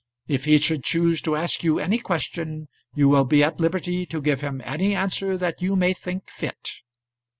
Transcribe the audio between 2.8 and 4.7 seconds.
you will be at liberty to give him